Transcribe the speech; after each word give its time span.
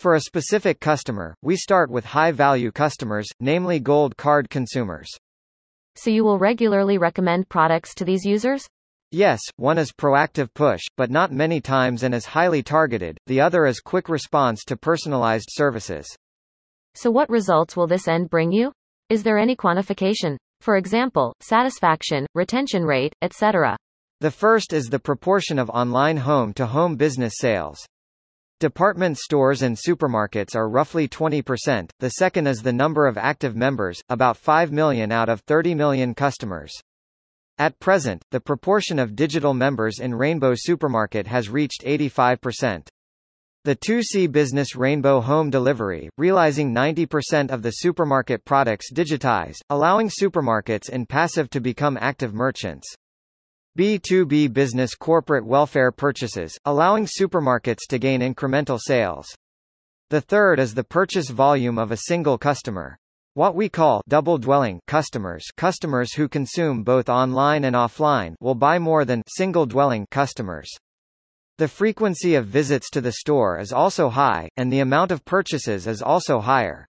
For 0.00 0.16
a 0.16 0.22
specific 0.22 0.80
customer, 0.80 1.36
we 1.40 1.54
start 1.54 1.88
with 1.88 2.04
high-value 2.04 2.72
customers, 2.72 3.28
namely 3.38 3.78
gold 3.78 4.16
card 4.16 4.50
consumers. 4.50 5.08
So 5.94 6.10
you 6.10 6.24
will 6.24 6.38
regularly 6.40 6.98
recommend 6.98 7.48
products 7.48 7.94
to 7.94 8.04
these 8.04 8.24
users? 8.24 8.66
Yes, 9.14 9.40
one 9.56 9.76
is 9.76 9.92
proactive 9.92 10.54
push, 10.54 10.80
but 10.96 11.10
not 11.10 11.32
many 11.32 11.60
times 11.60 12.02
and 12.02 12.14
is 12.14 12.24
highly 12.24 12.62
targeted, 12.62 13.18
the 13.26 13.42
other 13.42 13.66
is 13.66 13.78
quick 13.78 14.08
response 14.08 14.64
to 14.64 14.74
personalized 14.74 15.48
services. 15.50 16.06
So 16.94 17.10
what 17.10 17.28
results 17.28 17.76
will 17.76 17.86
this 17.86 18.08
end 18.08 18.30
bring 18.30 18.52
you? 18.52 18.72
Is 19.10 19.22
there 19.22 19.36
any 19.36 19.54
quantification? 19.54 20.38
For 20.62 20.78
example, 20.78 21.34
satisfaction, 21.40 22.24
retention 22.34 22.84
rate, 22.84 23.12
etc. 23.20 23.76
The 24.20 24.30
first 24.30 24.72
is 24.72 24.86
the 24.86 24.98
proportion 24.98 25.58
of 25.58 25.68
online 25.68 26.16
home-to-home 26.16 26.94
-home 26.94 26.98
business 26.98 27.34
sales. 27.36 27.84
Department 28.60 29.18
stores 29.18 29.60
and 29.60 29.76
supermarkets 29.76 30.56
are 30.56 30.70
roughly 30.70 31.06
20%, 31.06 31.90
the 31.98 32.12
second 32.12 32.46
is 32.46 32.62
the 32.62 32.72
number 32.72 33.06
of 33.06 33.18
active 33.18 33.56
members, 33.56 34.00
about 34.08 34.38
5 34.38 34.72
million 34.72 35.12
out 35.12 35.28
of 35.28 35.40
30 35.40 35.74
million 35.74 36.14
customers. 36.14 36.72
At 37.58 37.78
present, 37.78 38.22
the 38.30 38.40
proportion 38.40 38.98
of 38.98 39.14
digital 39.14 39.54
members 39.54 39.98
in 39.98 40.14
Rainbow 40.14 40.54
Supermarket 40.56 41.26
has 41.26 41.48
reached 41.48 41.82
85%. 41.84 42.88
The 43.64 43.76
2C 43.76 44.32
business 44.32 44.74
Rainbow 44.74 45.20
Home 45.20 45.48
Delivery, 45.48 46.10
realizing 46.18 46.74
90% 46.74 47.52
of 47.52 47.62
the 47.62 47.70
supermarket 47.70 48.44
products 48.44 48.92
digitized, 48.92 49.60
allowing 49.70 50.08
supermarkets 50.08 50.88
in 50.88 51.06
passive 51.06 51.48
to 51.50 51.60
become 51.60 51.96
active 52.00 52.34
merchants. 52.34 52.92
B2B 53.78 54.52
business 54.52 54.94
corporate 54.94 55.46
welfare 55.46 55.92
purchases, 55.92 56.58
allowing 56.64 57.06
supermarkets 57.06 57.86
to 57.88 57.98
gain 57.98 58.20
incremental 58.20 58.80
sales. 58.80 59.28
The 60.10 60.20
third 60.20 60.58
is 60.58 60.74
the 60.74 60.84
purchase 60.84 61.30
volume 61.30 61.78
of 61.78 61.92
a 61.92 61.96
single 61.96 62.36
customer. 62.38 62.98
What 63.34 63.54
we 63.54 63.70
call 63.70 64.02
double-dwelling 64.08 64.82
customers 64.86 65.46
customers 65.56 66.12
who 66.12 66.28
consume 66.28 66.82
both 66.82 67.08
online 67.08 67.64
and 67.64 67.74
offline 67.74 68.34
will 68.40 68.54
buy 68.54 68.78
more 68.78 69.06
than 69.06 69.22
single-dwelling 69.26 70.08
customers. 70.10 70.68
The 71.56 71.66
frequency 71.66 72.34
of 72.34 72.44
visits 72.44 72.90
to 72.90 73.00
the 73.00 73.12
store 73.12 73.58
is 73.58 73.72
also 73.72 74.10
high, 74.10 74.50
and 74.58 74.70
the 74.70 74.80
amount 74.80 75.12
of 75.12 75.24
purchases 75.24 75.86
is 75.86 76.02
also 76.02 76.40
higher. 76.40 76.86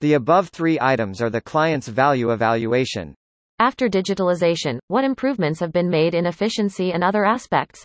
The 0.00 0.12
above 0.12 0.50
three 0.50 0.78
items 0.80 1.20
are 1.20 1.30
the 1.30 1.40
client's 1.40 1.88
value 1.88 2.30
evaluation. 2.30 3.16
After 3.58 3.88
digitalization, 3.88 4.78
what 4.86 5.02
improvements 5.02 5.58
have 5.58 5.72
been 5.72 5.90
made 5.90 6.14
in 6.14 6.26
efficiency 6.26 6.92
and 6.92 7.02
other 7.02 7.24
aspects? 7.24 7.84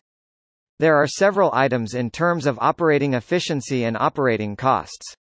There 0.78 0.96
are 0.96 1.08
several 1.08 1.50
items 1.56 1.96
in 1.96 2.12
terms 2.12 2.46
of 2.46 2.60
operating 2.62 3.16
efficiency 3.16 3.86
and 3.86 3.98
operating 3.98 4.56
costs. 4.56 5.16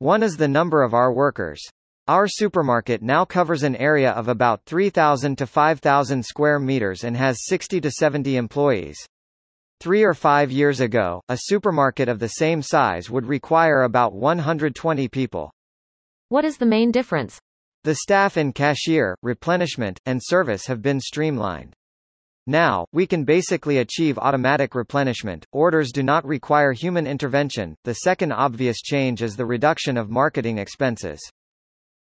One 0.00 0.24
is 0.24 0.36
the 0.36 0.48
number 0.48 0.82
of 0.82 0.94
our 0.94 1.12
workers. 1.12 1.62
Our 2.08 2.26
supermarket 2.26 3.00
now 3.00 3.24
covers 3.24 3.62
an 3.62 3.76
area 3.76 4.10
of 4.10 4.26
about 4.26 4.64
3,000 4.66 5.38
to 5.38 5.46
5,000 5.46 6.24
square 6.24 6.58
meters 6.58 7.04
and 7.04 7.16
has 7.16 7.46
60 7.46 7.80
to 7.80 7.92
70 7.92 8.36
employees. 8.36 8.98
Three 9.78 10.02
or 10.02 10.12
five 10.12 10.50
years 10.50 10.80
ago, 10.80 11.22
a 11.28 11.38
supermarket 11.42 12.08
of 12.08 12.18
the 12.18 12.26
same 12.26 12.60
size 12.60 13.08
would 13.08 13.26
require 13.26 13.82
about 13.82 14.14
120 14.14 15.06
people. 15.08 15.52
What 16.28 16.44
is 16.44 16.56
the 16.56 16.66
main 16.66 16.90
difference? 16.90 17.38
The 17.84 17.94
staff 17.94 18.36
in 18.36 18.52
cashier, 18.52 19.16
replenishment, 19.22 20.00
and 20.04 20.20
service 20.20 20.66
have 20.66 20.82
been 20.82 20.98
streamlined. 20.98 21.72
Now, 22.48 22.84
we 22.92 23.06
can 23.06 23.22
basically 23.22 23.78
achieve 23.78 24.18
automatic 24.18 24.74
replenishment, 24.74 25.46
orders 25.52 25.92
do 25.92 26.02
not 26.02 26.26
require 26.26 26.72
human 26.72 27.06
intervention. 27.06 27.76
The 27.84 27.94
second 27.94 28.32
obvious 28.32 28.82
change 28.82 29.22
is 29.22 29.36
the 29.36 29.46
reduction 29.46 29.96
of 29.96 30.10
marketing 30.10 30.58
expenses. 30.58 31.20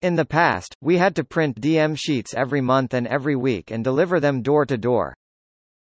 In 0.05 0.13
the 0.13 0.23
past, 0.23 0.75
we 0.81 0.99
had 0.99 1.15
to 1.15 1.23
print 1.23 1.59
DM 1.59 1.97
sheets 1.97 2.35
every 2.35 2.61
month 2.61 2.93
and 2.93 3.07
every 3.07 3.35
week 3.35 3.71
and 3.71 3.83
deliver 3.83 4.19
them 4.19 4.43
door 4.43 4.63
to 4.63 4.77
door. 4.77 5.15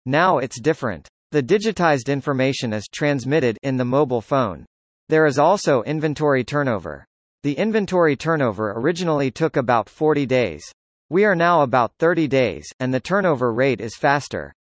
Now 0.06 0.38
it's 0.38 0.58
different. 0.58 1.06
The 1.32 1.42
digitized 1.42 2.08
information 2.08 2.72
is 2.72 2.88
transmitted 2.90 3.58
in 3.62 3.76
the 3.76 3.84
mobile 3.84 4.22
phone. 4.22 4.64
There 5.10 5.26
is 5.26 5.38
also 5.38 5.82
inventory 5.82 6.42
turnover. 6.42 7.04
The 7.42 7.52
inventory 7.52 8.16
turnover 8.16 8.72
originally 8.72 9.30
took 9.30 9.58
about 9.58 9.90
40 9.90 10.24
days. 10.24 10.64
We 11.10 11.26
are 11.26 11.36
now 11.36 11.60
about 11.60 11.92
30 11.98 12.26
days, 12.26 12.66
and 12.80 12.94
the 12.94 13.00
turnover 13.00 13.52
rate 13.52 13.82
is 13.82 13.94
faster. 13.94 14.54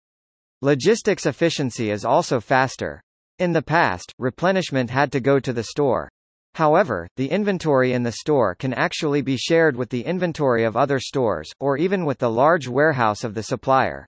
Logistics 0.61 1.25
efficiency 1.25 1.93
is 1.93 2.05
also 2.05 2.41
faster. 2.41 3.01
In 3.39 3.53
the 3.53 3.63
past, 3.63 4.13
replenishment 4.19 4.91
had 4.91 5.13
to 5.13 5.21
go 5.21 5.39
to 5.39 5.53
the 5.53 5.63
store. 5.63 6.09
However, 6.55 7.09
the 7.17 7.31
inventory 7.31 7.93
in 7.93 8.03
the 8.03 8.13
store 8.13 8.55
can 8.55 8.75
actually 8.75 9.23
be 9.23 9.37
shared 9.37 9.77
with 9.77 9.89
the 9.89 10.05
inventory 10.05 10.65
of 10.65 10.77
other 10.77 10.99
stores, 10.99 11.51
or 11.61 11.79
even 11.79 12.05
with 12.05 12.19
the 12.19 12.31
large 12.31 12.69
warehouse 12.69 13.25
of 13.25 13.35
the 13.35 13.43
supplier. 13.43 14.07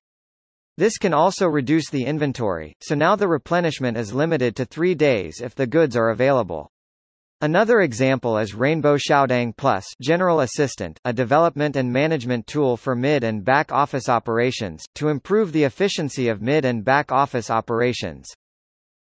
This 0.76 0.98
can 0.98 1.14
also 1.14 1.46
reduce 1.46 1.88
the 1.88 2.04
inventory, 2.04 2.74
so 2.82 2.94
now 2.94 3.16
the 3.16 3.28
replenishment 3.28 3.96
is 3.96 4.12
limited 4.12 4.56
to 4.56 4.64
three 4.64 4.94
days 4.94 5.40
if 5.40 5.54
the 5.54 5.66
goods 5.66 5.96
are 5.96 6.10
available. 6.10 6.68
Another 7.40 7.80
example 7.80 8.38
is 8.38 8.54
Rainbow 8.54 8.96
Xiaodang 8.96 9.56
Plus 9.56 9.84
General 10.00 10.40
Assistant, 10.40 10.98
a 11.04 11.12
development 11.12 11.76
and 11.76 11.92
management 11.92 12.46
tool 12.46 12.76
for 12.76 12.94
mid 12.94 13.22
and 13.22 13.44
back 13.44 13.70
office 13.70 14.08
operations, 14.08 14.82
to 14.94 15.08
improve 15.08 15.52
the 15.52 15.64
efficiency 15.64 16.28
of 16.28 16.42
mid 16.42 16.64
and 16.64 16.84
back 16.84 17.12
office 17.12 17.50
operations. 17.50 18.26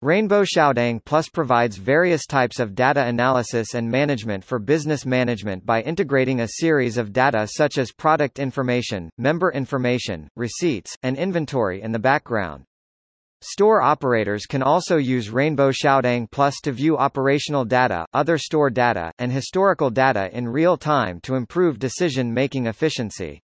Rainbow 0.02 0.42
Xiaodang 0.42 1.04
Plus 1.04 1.28
provides 1.28 1.76
various 1.76 2.26
types 2.26 2.58
of 2.58 2.74
data 2.74 3.04
analysis 3.04 3.74
and 3.74 3.88
management 3.88 4.42
for 4.42 4.58
business 4.58 5.06
management 5.06 5.64
by 5.64 5.80
integrating 5.80 6.40
a 6.40 6.48
series 6.54 6.98
of 6.98 7.12
data 7.12 7.46
such 7.46 7.78
as 7.78 7.92
product 7.92 8.40
information, 8.40 9.10
member 9.16 9.52
information, 9.52 10.26
receipts, 10.34 10.96
and 11.04 11.16
inventory 11.16 11.82
in 11.82 11.92
the 11.92 12.00
background. 12.00 12.64
Store 13.42 13.80
operators 13.80 14.44
can 14.44 14.60
also 14.60 14.96
use 14.96 15.30
Rainbow 15.30 15.70
Xiaodang 15.70 16.28
Plus 16.32 16.56
to 16.64 16.72
view 16.72 16.98
operational 16.98 17.64
data, 17.64 18.04
other 18.12 18.38
store 18.38 18.70
data, 18.70 19.12
and 19.20 19.30
historical 19.30 19.88
data 19.88 20.36
in 20.36 20.48
real 20.48 20.76
time 20.76 21.20
to 21.20 21.36
improve 21.36 21.78
decision-making 21.78 22.66
efficiency. 22.66 23.40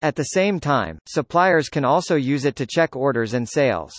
At 0.00 0.16
the 0.16 0.24
same 0.24 0.58
time, 0.58 0.96
suppliers 1.06 1.68
can 1.68 1.84
also 1.84 2.16
use 2.16 2.46
it 2.46 2.56
to 2.56 2.66
check 2.66 2.96
orders 2.96 3.34
and 3.34 3.46
sales. 3.46 3.92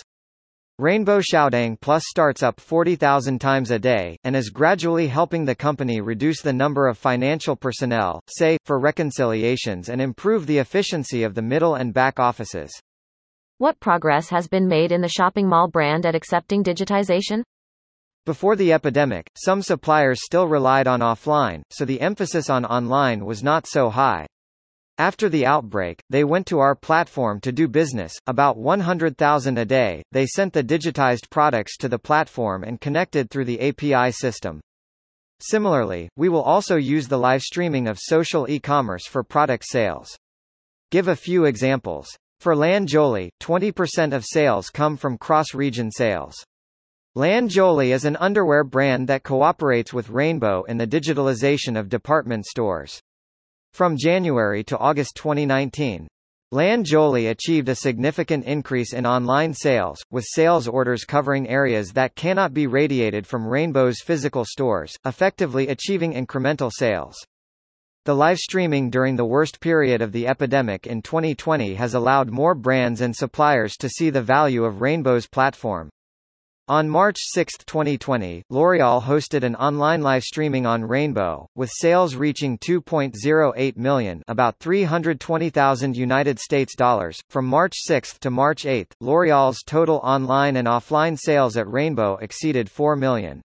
Rainbow 0.83 1.21
Xiaodang 1.21 1.80
Plus 1.80 2.03
starts 2.09 2.44
up 2.44 2.59
40,000 2.59 3.39
times 3.39 3.71
a 3.71 3.80
day, 3.80 4.18
and 4.25 4.35
is 4.35 4.50
gradually 4.50 5.07
helping 5.07 5.45
the 5.45 5.56
company 5.56 6.01
reduce 6.01 6.41
the 6.41 6.51
number 6.51 6.88
of 6.88 6.97
financial 6.97 7.56
personnel, 7.56 8.19
say, 8.27 8.57
for 8.65 8.81
reconciliations 8.81 9.88
and 9.88 10.01
improve 10.01 10.45
the 10.45 10.57
efficiency 10.57 11.24
of 11.24 11.35
the 11.35 11.41
middle 11.41 11.75
and 11.75 11.94
back 11.94 12.19
offices. 12.19 12.69
What 13.59 13.80
progress 13.80 14.27
has 14.27 14.50
been 14.50 14.68
made 14.68 14.91
in 14.91 15.00
the 15.00 15.07
shopping 15.07 15.47
mall 15.47 15.69
brand 15.69 16.06
at 16.06 16.15
accepting 16.15 16.65
digitization? 16.65 17.44
Before 18.25 18.57
the 18.57 18.74
epidemic, 18.74 19.27
some 19.38 19.62
suppliers 19.62 20.19
still 20.21 20.50
relied 20.50 20.89
on 20.89 21.00
offline, 21.00 21.62
so 21.71 21.85
the 21.85 22.01
emphasis 22.01 22.50
on 22.50 22.65
online 22.65 23.24
was 23.24 23.41
not 23.41 23.68
so 23.68 23.89
high. 23.89 24.25
After 25.00 25.28
the 25.28 25.48
outbreak, 25.48 26.04
they 26.12 26.24
went 26.24 26.45
to 26.48 26.60
our 26.60 26.75
platform 26.75 27.40
to 27.42 27.51
do 27.51 27.68
business, 27.68 28.13
about 28.28 28.57
100,000 28.57 29.57
a 29.57 29.66
day. 29.66 30.04
They 30.12 30.28
sent 30.28 30.54
the 30.54 30.63
digitized 30.63 31.31
products 31.31 31.78
to 31.78 31.90
the 31.90 31.98
platform 31.98 32.63
and 32.63 32.80
connected 32.80 33.31
through 33.31 33.45
the 33.45 33.60
API 33.60 34.12
system. 34.12 34.62
Similarly, 35.40 36.10
we 36.16 36.30
will 36.30 36.44
also 36.44 36.75
use 36.75 37.07
the 37.07 37.18
live 37.18 37.42
streaming 37.42 37.88
of 37.88 37.98
social 38.00 38.48
e-commerce 38.48 39.07
for 39.07 39.24
product 39.24 39.66
sales. 39.68 40.16
Give 40.92 41.07
a 41.07 41.16
few 41.16 41.45
examples. 41.45 42.07
For 42.40 42.56
Lan 42.56 42.86
Jolie, 42.86 43.31
20% 43.42 44.13
of 44.13 44.24
sales 44.24 44.69
come 44.69 44.95
from 44.95 45.18
cross-region 45.18 45.90
sales. 45.90 46.36
Lan 47.16 47.50
Jolie 47.50 47.94
is 47.94 48.06
an 48.06 48.16
underwear 48.18 48.63
brand 48.63 49.07
that 49.07 49.24
cooperates 49.24 49.92
with 49.92 50.10
Rainbow 50.10 50.63
in 50.63 50.78
the 50.78 50.88
digitalization 50.88 51.80
of 51.80 51.90
department 51.90 52.45
stores. 52.45 53.01
From 53.73 53.97
January 53.97 54.63
to 54.65 54.77
August 54.77 55.15
2019, 55.15 56.07
Lan 56.51 56.83
Jolie 56.83 57.25
achieved 57.25 57.69
a 57.69 57.75
significant 57.75 58.45
increase 58.45 58.93
in 58.93 59.07
online 59.07 59.55
sales, 59.55 59.99
with 60.11 60.25
sales 60.27 60.67
orders 60.67 61.05
covering 61.05 61.49
areas 61.49 61.91
that 61.93 62.13
cannot 62.13 62.53
be 62.53 62.67
radiated 62.67 63.25
from 63.25 63.47
Rainbow's 63.47 63.99
physical 63.99 64.45
stores, 64.45 64.93
effectively 65.07 65.69
achieving 65.69 66.13
incremental 66.13 66.69
sales. 66.71 67.15
The 68.05 68.13
live 68.13 68.37
streaming 68.37 68.91
during 68.91 69.15
the 69.15 69.25
worst 69.25 69.59
period 69.59 70.03
of 70.03 70.11
the 70.11 70.27
epidemic 70.27 70.85
in 70.85 71.01
2020 71.01 71.73
has 71.73 71.95
allowed 71.95 72.29
more 72.29 72.53
brands 72.53 73.01
and 73.01 73.15
suppliers 73.15 73.75
to 73.77 73.89
see 73.89 74.11
the 74.11 74.21
value 74.21 74.65
of 74.65 74.81
Rainbow's 74.81 75.25
platform. 75.25 75.89
On 76.69 76.88
March 76.88 77.18
6, 77.19 77.56
2020, 77.65 78.44
L'Oréal 78.50 79.04
hosted 79.04 79.44
an 79.44 79.54
online 79.57 80.01
live 80.01 80.24
streaming 80.24 80.65
on 80.65 80.81
Rainbow, 80.81 81.45
with 81.56 81.69
sales 81.74 82.15
reaching 82.15 82.57
2.08 82.57 83.75
million, 83.75 84.24
about 84.30 84.60
320,000 84.60 85.98
United 85.98 86.39
States 86.39 86.74
dollars. 86.77 87.19
From 87.30 87.48
March 87.48 87.74
6 87.75 88.18
to 88.19 88.31
March 88.31 88.65
8, 88.65 88.95
L'Oréal's 89.01 89.62
total 89.65 89.98
online 90.06 90.56
and 90.56 90.65
offline 90.65 91.18
sales 91.19 91.57
at 91.57 91.69
Rainbow 91.69 92.15
exceeded 92.21 92.71
4 92.71 92.95
million. 92.95 93.42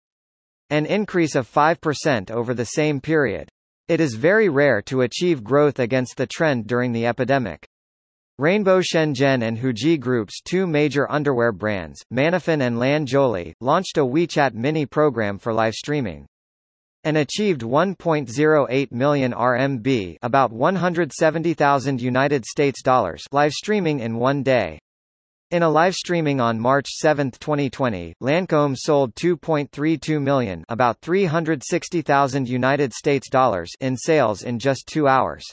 An 0.71 0.87
increase 0.87 1.35
of 1.35 1.47
5% 1.47 2.31
over 2.31 2.55
the 2.55 2.65
same 2.65 2.99
period. 2.99 3.47
It 3.87 4.01
is 4.01 4.15
very 4.15 4.49
rare 4.49 4.81
to 4.87 5.01
achieve 5.01 5.43
growth 5.43 5.77
against 5.77 6.17
the 6.17 6.25
trend 6.25 6.65
during 6.65 6.93
the 6.93 7.05
epidemic. 7.05 7.67
Rainbow 8.39 8.81
Shenzhen 8.81 9.43
and 9.43 9.59
Huji 9.59 9.99
Group's 9.99 10.41
two 10.41 10.65
major 10.65 11.05
underwear 11.11 11.51
brands, 11.51 12.03
Manafin 12.11 12.63
and 12.63 12.79
Lan 12.79 13.05
Jolie, 13.05 13.53
launched 13.61 13.99
a 13.99 14.01
WeChat 14.01 14.55
mini 14.55 14.87
program 14.87 15.37
for 15.37 15.53
live 15.53 15.75
streaming. 15.75 16.25
And 17.03 17.17
achieved 17.17 17.61
1.08 17.61 18.91
million 18.91 19.33
RMB, 19.33 20.17
about 20.23 20.51
170,000 20.51 22.01
United 22.01 22.43
States 22.43 22.81
dollars, 22.81 23.23
live 23.31 23.51
streaming 23.51 23.99
in 23.99 24.17
one 24.17 24.41
day. 24.41 24.79
In 25.51 25.61
a 25.61 25.69
live 25.69 25.93
streaming 25.93 26.41
on 26.41 26.59
March 26.59 26.87
7, 26.87 27.29
2020, 27.29 28.15
Lancome 28.19 28.75
sold 28.75 29.13
2.32 29.13 30.19
million, 30.19 30.63
about 30.69 30.99
360,000 31.01 32.49
United 32.49 32.93
States 32.93 33.29
dollars 33.29 33.69
in 33.79 33.95
sales 33.95 34.41
in 34.41 34.57
just 34.57 34.87
2 34.87 35.07
hours. 35.07 35.45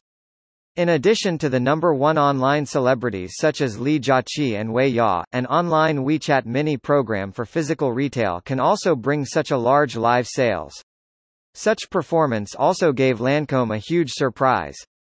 In 0.77 0.91
addition 0.91 1.37
to 1.39 1.49
the 1.49 1.59
number 1.59 1.93
one 1.95 2.17
online 2.17 2.65
celebrities 2.65 3.33
such 3.37 3.61
as 3.61 3.81
Li 3.81 3.99
Jiaqi 3.99 4.59
and 4.59 4.73
Wei 4.73 4.87
Ya, 4.87 5.25
an 5.33 5.45
online 5.47 6.05
WeChat 6.05 6.47
mini 6.47 6.77
program 6.77 7.33
for 7.33 7.45
physical 7.45 7.93
retail 7.93 8.41
can 8.45 8.61
also 8.61 8.95
bring 8.95 9.25
such 9.25 9.51
a 9.51 9.59
large 9.59 9.97
live 9.97 10.29
sales. 10.29 10.73
Such 11.55 11.91
performance 11.91 12.55
also 12.55 12.93
gave 12.93 13.19
Lancome 13.19 13.75
a 13.75 13.79
huge 13.79 14.13
surprise. 14.13 14.77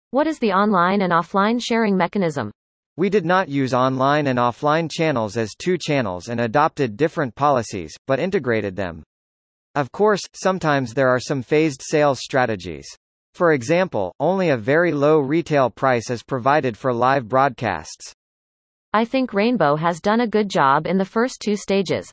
What 0.10 0.26
is 0.26 0.40
the 0.40 0.52
online 0.54 1.04
and 1.04 1.14
offline 1.14 1.62
sharing 1.64 1.96
mechanism? 1.96 2.52
We 2.98 3.12
did 3.12 3.26
not 3.26 3.48
use 3.48 3.76
online 3.76 4.28
and 4.28 4.40
offline 4.40 4.90
channels 4.90 5.38
as 5.38 5.54
two 5.56 5.78
channels 5.78 6.30
and 6.30 6.40
adopted 6.40 6.98
different 6.98 7.36
policies, 7.36 7.96
but 8.08 8.20
integrated 8.20 8.76
them. 8.76 9.04
Of 9.76 9.92
course, 9.92 10.22
sometimes 10.34 10.94
there 10.94 11.10
are 11.10 11.20
some 11.20 11.44
phased 11.44 11.82
sales 11.84 12.20
strategies. 12.22 12.88
For 13.36 13.54
example, 13.54 14.14
only 14.20 14.50
a 14.50 14.58
very 14.58 14.92
low 14.92 15.20
retail 15.20 15.72
price 15.72 16.12
is 16.12 16.22
provided 16.22 16.78
for 16.78 16.94
live 16.94 17.28
broadcasts. 17.28 18.14
I 18.94 19.06
think 19.06 19.34
Rainbow 19.34 19.76
has 19.76 20.00
done 20.00 20.22
a 20.22 20.28
good 20.28 20.50
job 20.50 20.86
in 20.86 21.00
the 21.00 21.06
first 21.06 21.42
two 21.44 21.56
stages. 21.56 22.12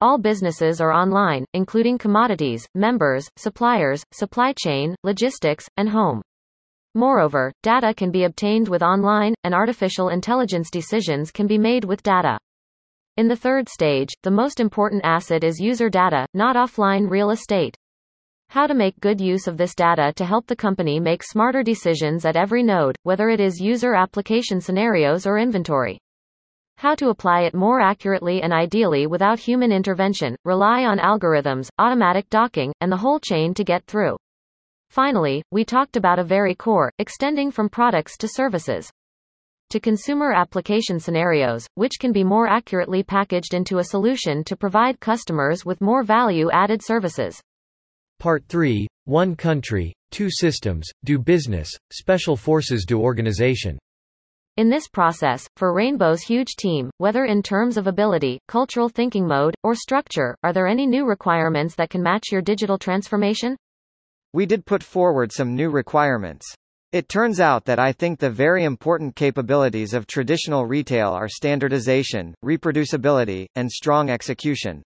All 0.00 0.18
businesses 0.18 0.80
are 0.80 0.92
online, 0.92 1.44
including 1.54 1.98
commodities, 1.98 2.66
members, 2.74 3.28
suppliers, 3.36 4.02
supply 4.12 4.52
chain, 4.58 4.96
logistics, 5.04 5.68
and 5.76 5.88
home. 5.90 6.20
Moreover, 6.96 7.52
data 7.62 7.94
can 7.94 8.10
be 8.10 8.24
obtained 8.24 8.68
with 8.68 8.82
online, 8.82 9.34
and 9.44 9.54
artificial 9.54 10.08
intelligence 10.08 10.68
decisions 10.68 11.30
can 11.30 11.46
be 11.46 11.58
made 11.58 11.84
with 11.84 12.02
data. 12.02 12.38
In 13.16 13.28
the 13.28 13.36
third 13.36 13.68
stage, 13.68 14.08
the 14.24 14.30
most 14.32 14.58
important 14.58 15.02
asset 15.04 15.44
is 15.44 15.60
user 15.60 15.88
data, 15.88 16.26
not 16.34 16.56
offline 16.56 17.08
real 17.08 17.30
estate. 17.30 17.76
How 18.50 18.66
to 18.66 18.74
make 18.74 18.98
good 18.98 19.20
use 19.20 19.46
of 19.46 19.56
this 19.56 19.76
data 19.76 20.12
to 20.16 20.24
help 20.24 20.48
the 20.48 20.56
company 20.56 20.98
make 20.98 21.22
smarter 21.22 21.62
decisions 21.62 22.24
at 22.24 22.34
every 22.34 22.64
node, 22.64 22.96
whether 23.04 23.28
it 23.28 23.38
is 23.38 23.60
user 23.60 23.94
application 23.94 24.60
scenarios 24.60 25.24
or 25.24 25.38
inventory. 25.38 26.00
How 26.78 26.96
to 26.96 27.10
apply 27.10 27.42
it 27.42 27.54
more 27.54 27.80
accurately 27.80 28.42
and 28.42 28.52
ideally 28.52 29.06
without 29.06 29.38
human 29.38 29.70
intervention, 29.70 30.34
rely 30.44 30.84
on 30.84 30.98
algorithms, 30.98 31.68
automatic 31.78 32.28
docking, 32.28 32.72
and 32.80 32.90
the 32.90 32.96
whole 32.96 33.20
chain 33.20 33.54
to 33.54 33.62
get 33.62 33.84
through. 33.84 34.16
Finally, 34.88 35.44
we 35.52 35.64
talked 35.64 35.96
about 35.96 36.18
a 36.18 36.24
very 36.24 36.56
core, 36.56 36.90
extending 36.98 37.52
from 37.52 37.68
products 37.68 38.16
to 38.16 38.26
services 38.26 38.90
to 39.68 39.78
consumer 39.78 40.32
application 40.32 40.98
scenarios, 40.98 41.68
which 41.76 42.00
can 42.00 42.10
be 42.10 42.24
more 42.24 42.48
accurately 42.48 43.04
packaged 43.04 43.54
into 43.54 43.78
a 43.78 43.84
solution 43.84 44.42
to 44.42 44.56
provide 44.56 44.98
customers 44.98 45.64
with 45.64 45.80
more 45.80 46.02
value-added 46.02 46.82
services. 46.82 47.40
Part 48.20 48.44
3 48.50 48.86
One 49.06 49.34
Country, 49.34 49.94
Two 50.10 50.28
Systems, 50.30 50.86
Do 51.04 51.18
Business, 51.18 51.70
Special 51.90 52.36
Forces 52.36 52.84
Do 52.86 53.00
Organization. 53.00 53.78
In 54.58 54.68
this 54.68 54.88
process, 54.88 55.48
for 55.56 55.72
Rainbow's 55.72 56.20
huge 56.20 56.54
team, 56.58 56.90
whether 56.98 57.24
in 57.24 57.42
terms 57.42 57.78
of 57.78 57.86
ability, 57.86 58.38
cultural 58.46 58.90
thinking 58.90 59.26
mode, 59.26 59.54
or 59.62 59.74
structure, 59.74 60.36
are 60.42 60.52
there 60.52 60.66
any 60.66 60.86
new 60.86 61.06
requirements 61.06 61.74
that 61.76 61.88
can 61.88 62.02
match 62.02 62.24
your 62.30 62.42
digital 62.42 62.76
transformation? 62.76 63.56
We 64.34 64.44
did 64.44 64.66
put 64.66 64.82
forward 64.82 65.32
some 65.32 65.56
new 65.56 65.70
requirements. 65.70 66.46
It 66.92 67.08
turns 67.08 67.40
out 67.40 67.64
that 67.64 67.78
I 67.78 67.92
think 67.92 68.18
the 68.18 68.28
very 68.28 68.64
important 68.64 69.16
capabilities 69.16 69.94
of 69.94 70.06
traditional 70.06 70.66
retail 70.66 71.08
are 71.08 71.26
standardization, 71.26 72.34
reproducibility, 72.44 73.46
and 73.54 73.70
strong 73.70 74.10
execution. 74.10 74.82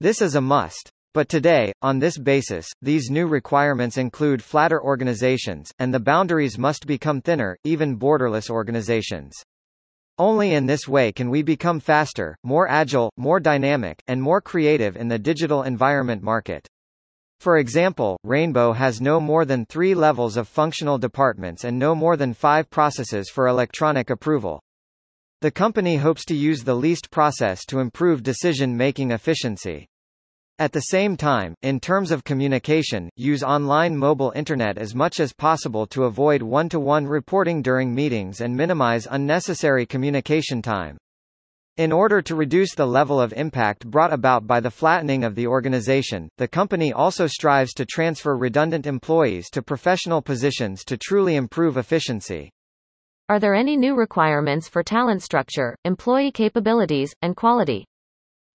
This 0.00 0.20
is 0.20 0.34
a 0.34 0.40
must. 0.40 0.90
But 1.18 1.28
today, 1.28 1.72
on 1.82 1.98
this 1.98 2.16
basis, 2.16 2.68
these 2.80 3.10
new 3.10 3.26
requirements 3.26 3.96
include 3.96 4.40
flatter 4.40 4.80
organizations, 4.80 5.72
and 5.80 5.92
the 5.92 5.98
boundaries 5.98 6.56
must 6.56 6.86
become 6.86 7.20
thinner, 7.20 7.56
even 7.64 7.98
borderless 7.98 8.48
organizations. 8.48 9.34
Only 10.16 10.54
in 10.54 10.66
this 10.66 10.86
way 10.86 11.10
can 11.10 11.28
we 11.28 11.42
become 11.42 11.80
faster, 11.80 12.36
more 12.44 12.68
agile, 12.68 13.10
more 13.16 13.40
dynamic, 13.40 14.00
and 14.06 14.22
more 14.22 14.40
creative 14.40 14.96
in 14.96 15.08
the 15.08 15.18
digital 15.18 15.64
environment 15.64 16.22
market. 16.22 16.68
For 17.40 17.58
example, 17.58 18.16
Rainbow 18.22 18.72
has 18.72 19.00
no 19.00 19.18
more 19.18 19.44
than 19.44 19.66
three 19.66 19.96
levels 19.96 20.36
of 20.36 20.46
functional 20.46 20.98
departments 20.98 21.64
and 21.64 21.76
no 21.76 21.96
more 21.96 22.16
than 22.16 22.32
five 22.32 22.70
processes 22.70 23.28
for 23.28 23.48
electronic 23.48 24.10
approval. 24.10 24.60
The 25.40 25.50
company 25.50 25.96
hopes 25.96 26.24
to 26.26 26.36
use 26.36 26.62
the 26.62 26.76
least 26.76 27.10
process 27.10 27.64
to 27.64 27.80
improve 27.80 28.22
decision-making 28.22 29.10
efficiency. 29.10 29.88
At 30.60 30.72
the 30.72 30.80
same 30.80 31.16
time, 31.16 31.54
in 31.62 31.78
terms 31.78 32.10
of 32.10 32.24
communication, 32.24 33.08
use 33.14 33.44
online 33.44 33.96
mobile 33.96 34.32
internet 34.34 34.76
as 34.76 34.92
much 34.92 35.20
as 35.20 35.32
possible 35.32 35.86
to 35.86 36.04
avoid 36.04 36.42
one-to-one 36.42 37.06
-one 37.06 37.08
reporting 37.08 37.62
during 37.62 37.94
meetings 37.94 38.40
and 38.40 38.56
minimize 38.56 39.06
unnecessary 39.08 39.86
communication 39.86 40.60
time. 40.60 40.98
In 41.76 41.92
order 41.92 42.20
to 42.22 42.34
reduce 42.34 42.74
the 42.74 42.88
level 42.88 43.20
of 43.20 43.32
impact 43.34 43.86
brought 43.86 44.12
about 44.12 44.48
by 44.48 44.58
the 44.58 44.72
flattening 44.72 45.22
of 45.22 45.36
the 45.36 45.46
organization, 45.46 46.28
the 46.38 46.48
company 46.48 46.92
also 46.92 47.28
strives 47.28 47.72
to 47.74 47.86
transfer 47.86 48.36
redundant 48.36 48.84
employees 48.84 49.50
to 49.50 49.62
professional 49.62 50.20
positions 50.20 50.82
to 50.86 50.96
truly 50.96 51.36
improve 51.36 51.76
efficiency. 51.76 52.50
Are 53.28 53.38
there 53.38 53.54
any 53.54 53.76
new 53.76 53.94
requirements 53.94 54.68
for 54.68 54.82
talent 54.82 55.22
structure, 55.22 55.76
employee 55.84 56.32
capabilities, 56.32 57.14
and 57.22 57.36
quality? 57.36 57.84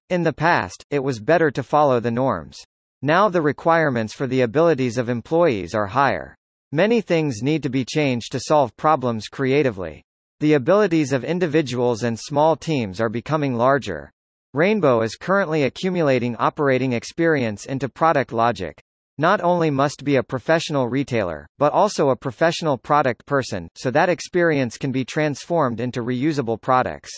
In 0.10 0.24
the 0.24 0.34
past, 0.34 0.86
it 0.92 1.04
was 1.04 1.20
better 1.20 1.50
to 1.52 1.64
follow 1.64 2.00
the 2.00 2.12
norms. 2.12 2.58
Now 3.02 3.30
the 3.30 3.42
requirements 3.42 4.14
for 4.14 4.28
the 4.28 4.42
abilities 4.42 4.98
of 4.98 5.10
employees 5.10 5.74
are 5.74 5.88
higher. 5.88 6.36
Many 6.72 7.02
things 7.02 7.42
need 7.42 7.64
to 7.64 7.70
be 7.70 7.86
changed 7.86 8.32
to 8.32 8.40
solve 8.40 8.76
problems 8.76 9.28
creatively. 9.28 10.04
The 10.40 10.54
abilities 10.54 11.14
of 11.14 11.24
individuals 11.24 12.04
and 12.04 12.20
small 12.20 12.56
teams 12.56 13.00
are 13.00 13.10
becoming 13.10 13.56
larger. 13.56 14.12
Rainbow 14.54 15.02
is 15.02 15.16
currently 15.16 15.64
accumulating 15.64 16.36
operating 16.36 16.94
experience 16.94 17.66
into 17.66 17.88
product 17.88 18.34
logic. 18.34 18.82
Not 19.18 19.42
only 19.42 19.70
must 19.70 20.04
be 20.04 20.18
a 20.18 20.24
professional 20.24 20.90
retailer, 20.90 21.48
but 21.60 21.72
also 21.72 22.10
a 22.10 22.16
professional 22.16 22.78
product 22.78 23.26
person, 23.26 23.70
so 23.76 23.90
that 23.92 24.10
experience 24.10 24.78
can 24.78 24.92
be 24.92 25.06
transformed 25.06 25.80
into 25.80 26.02
reusable 26.02 26.60
products. 26.60 27.12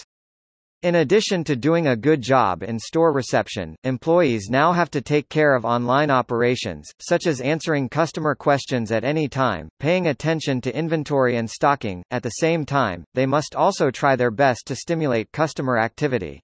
In 0.85 0.93
addition 0.93 1.43
to 1.45 1.55
doing 1.55 1.87
a 1.87 1.95
good 1.95 2.21
job 2.21 2.61
in 2.61 2.77
store 2.77 3.11
reception, 3.11 3.75
employees 3.85 4.49
now 4.51 4.71
have 4.71 4.91
to 4.91 5.01
take 5.01 5.29
care 5.29 5.55
of 5.55 5.65
online 5.65 6.11
operations, 6.11 6.87
such 6.99 7.25
as 7.25 7.41
answering 7.41 7.89
customer 7.89 8.35
questions 8.35 8.91
at 8.91 9.03
any 9.03 9.27
time, 9.27 9.67
paying 9.79 10.05
attention 10.05 10.61
to 10.61 10.77
inventory 10.77 11.37
and 11.37 11.49
stocking. 11.49 12.03
At 12.11 12.21
the 12.21 12.37
same 12.37 12.67
time, 12.67 13.03
they 13.15 13.25
must 13.25 13.55
also 13.55 13.89
try 13.89 14.15
their 14.15 14.29
best 14.29 14.67
to 14.67 14.75
stimulate 14.75 15.31
customer 15.31 15.79
activity. 15.79 16.43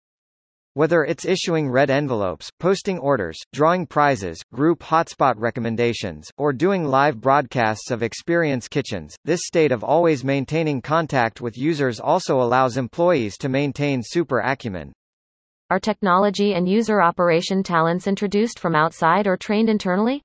Whether 0.73 1.03
it's 1.03 1.25
issuing 1.25 1.69
red 1.69 1.89
envelopes, 1.89 2.49
posting 2.57 2.97
orders, 2.97 3.37
drawing 3.51 3.85
prizes, 3.85 4.41
group 4.53 4.79
hotspot 4.79 5.33
recommendations, 5.35 6.31
or 6.37 6.53
doing 6.53 6.85
live 6.85 7.19
broadcasts 7.19 7.91
of 7.91 8.01
experience 8.01 8.69
kitchens, 8.69 9.13
this 9.25 9.41
state 9.43 9.73
of 9.73 9.83
always 9.83 10.23
maintaining 10.23 10.81
contact 10.81 11.41
with 11.41 11.57
users 11.57 11.99
also 11.99 12.39
allows 12.39 12.77
employees 12.77 13.37
to 13.39 13.49
maintain 13.49 14.01
super 14.01 14.39
acumen. 14.39 14.93
Are 15.69 15.79
technology 15.79 16.53
and 16.53 16.69
user 16.69 17.01
operation 17.01 17.63
talents 17.63 18.07
introduced 18.07 18.57
from 18.57 18.73
outside 18.73 19.27
or 19.27 19.35
trained 19.35 19.67
internally? 19.67 20.21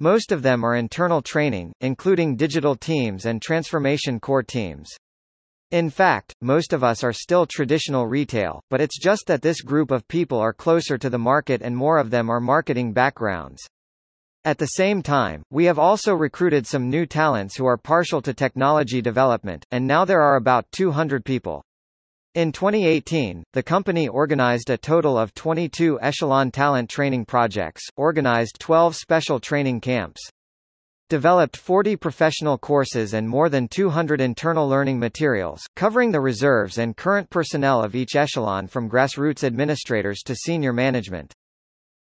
Most 0.00 0.32
of 0.32 0.42
them 0.42 0.64
are 0.64 0.74
internal 0.74 1.22
training, 1.22 1.72
including 1.80 2.34
digital 2.34 2.74
teams 2.74 3.24
and 3.24 3.40
transformation 3.40 4.18
core 4.18 4.42
teams. 4.42 4.90
In 5.70 5.88
fact, 5.88 6.34
most 6.40 6.72
of 6.72 6.82
us 6.82 7.04
are 7.04 7.12
still 7.12 7.46
traditional 7.46 8.08
retail, 8.08 8.60
but 8.70 8.80
it's 8.80 8.98
just 8.98 9.28
that 9.28 9.40
this 9.40 9.60
group 9.60 9.92
of 9.92 10.08
people 10.08 10.36
are 10.36 10.52
closer 10.52 10.98
to 10.98 11.08
the 11.08 11.18
market 11.18 11.62
and 11.62 11.76
more 11.76 11.98
of 11.98 12.10
them 12.10 12.28
are 12.28 12.40
marketing 12.40 12.92
backgrounds. 12.92 13.62
At 14.44 14.58
the 14.58 14.66
same 14.66 15.00
time, 15.00 15.44
we 15.52 15.66
have 15.66 15.78
also 15.78 16.12
recruited 16.12 16.66
some 16.66 16.90
new 16.90 17.06
talents 17.06 17.56
who 17.56 17.66
are 17.66 17.76
partial 17.76 18.20
to 18.22 18.34
technology 18.34 19.00
development, 19.00 19.64
and 19.70 19.86
now 19.86 20.04
there 20.04 20.22
are 20.22 20.34
about 20.34 20.66
200 20.72 21.24
people. 21.24 21.62
In 22.34 22.50
2018, 22.50 23.44
the 23.52 23.62
company 23.62 24.08
organized 24.08 24.70
a 24.70 24.76
total 24.76 25.16
of 25.16 25.34
22 25.34 26.00
Echelon 26.00 26.50
talent 26.50 26.90
training 26.90 27.26
projects, 27.26 27.82
organized 27.96 28.58
12 28.58 28.96
special 28.96 29.38
training 29.38 29.80
camps 29.80 30.20
developed 31.10 31.58
40 31.58 31.96
professional 31.96 32.56
courses 32.56 33.12
and 33.12 33.28
more 33.28 33.50
than 33.50 33.68
200 33.68 34.20
internal 34.20 34.66
learning 34.66 34.98
materials, 34.98 35.60
covering 35.76 36.10
the 36.10 36.20
reserves 36.20 36.78
and 36.78 36.96
current 36.96 37.28
personnel 37.28 37.84
of 37.84 37.94
each 37.94 38.16
echelon 38.16 38.66
from 38.66 38.88
grassroots 38.88 39.44
administrators 39.44 40.20
to 40.24 40.34
senior 40.34 40.72
management. 40.72 41.34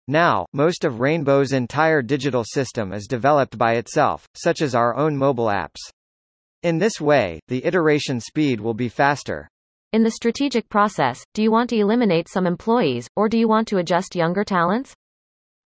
Now, 0.09 0.45
most 0.53 0.85
of 0.85 1.01
Rainbow's 1.01 1.53
entire 1.53 2.03
digital 2.03 2.45
system 2.45 2.93
is 2.93 3.07
developed 3.07 3.57
by 3.57 3.77
itself, 3.77 4.27
such 4.35 4.61
as 4.61 4.75
our 4.75 4.95
own 4.95 5.17
mobile 5.17 5.47
apps. 5.47 5.81
In 6.63 6.79
this 6.79 7.01
way, 7.01 7.41
the 7.49 7.65
iteration 7.65 8.21
speed 8.21 8.61
will 8.61 8.75
be 8.75 8.89
faster. 8.89 9.49
In 9.93 10.03
the 10.03 10.11
strategic 10.11 10.69
process, 10.69 11.25
do 11.33 11.43
you 11.43 11.51
want 11.51 11.71
to 11.71 11.79
eliminate 11.79 12.29
some 12.29 12.47
employees, 12.47 13.09
or 13.17 13.29
do 13.29 13.39
you 13.39 13.49
want 13.49 13.69
to 13.69 13.79
adjust 13.79 14.15
younger 14.15 14.45
talents? 14.45 14.95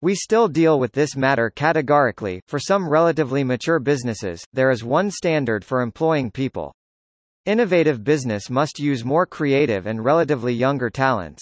We 0.05 0.13
still 0.13 0.47
deal 0.47 0.79
with 0.79 0.91
this 0.91 1.15
matter 1.15 1.50
categorically. 1.50 2.39
For 2.47 2.59
some 2.59 2.88
relatively 2.88 3.43
mature 3.43 3.79
businesses, 3.79 4.45
there 4.53 4.69
is 4.69 4.83
one 4.83 5.09
standard 5.09 5.65
for 5.65 5.81
employing 5.81 6.29
people. 6.29 6.71
Innovative 7.47 8.03
business 8.03 8.51
must 8.51 8.77
use 8.77 9.03
more 9.03 9.25
creative 9.25 9.88
and 9.88 10.05
relatively 10.05 10.53
younger 10.53 10.91
talents. 10.91 11.41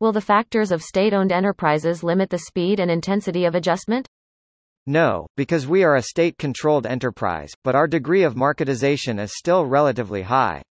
Will 0.00 0.10
the 0.10 0.20
factors 0.20 0.72
of 0.72 0.82
state-owned 0.82 1.30
enterprises 1.30 2.02
limit 2.02 2.30
the 2.30 2.38
speed 2.48 2.80
and 2.80 2.90
intensity 2.90 3.44
of 3.44 3.54
adjustment? 3.54 4.08
No, 4.88 5.28
because 5.36 5.68
we 5.68 5.84
are 5.84 5.94
a 5.94 6.02
state-controlled 6.02 6.88
enterprise, 6.88 7.52
but 7.62 7.76
our 7.76 7.86
degree 7.86 8.24
of 8.24 8.34
marketization 8.34 9.20
is 9.20 9.38
still 9.38 9.66
relatively 9.66 10.22
high. 10.22 10.62